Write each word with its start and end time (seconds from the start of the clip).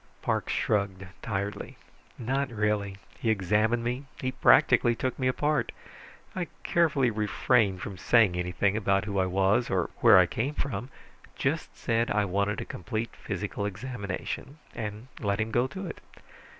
Parks 0.23 0.51
shrugged 0.51 1.05
tiredly. 1.21 1.77
"Not 2.17 2.49
really. 2.49 2.97
He 3.19 3.29
examined 3.29 3.83
me. 3.83 4.05
He 4.19 4.31
practically 4.31 4.95
took 4.95 5.19
me 5.19 5.27
apart. 5.27 5.71
I 6.35 6.47
carefully 6.63 7.11
refrained 7.11 7.81
from 7.83 7.99
saying 7.99 8.35
anything 8.35 8.75
about 8.75 9.05
who 9.05 9.19
I 9.19 9.27
was 9.27 9.69
or 9.69 9.91
where 9.97 10.17
I 10.17 10.25
came 10.25 10.55
from; 10.55 10.89
just 11.35 11.77
said 11.77 12.09
I 12.09 12.25
wanted 12.25 12.61
a 12.61 12.65
complete 12.65 13.15
physical 13.15 13.63
examination, 13.63 14.57
and 14.73 15.07
let 15.19 15.39
him 15.39 15.51
go 15.51 15.67
to 15.67 15.85
it. 15.85 15.99